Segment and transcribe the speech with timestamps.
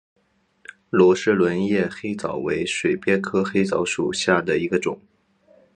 [0.89, 4.99] 罗氏轮叶黑藻为水鳖科黑藻属下的一个种。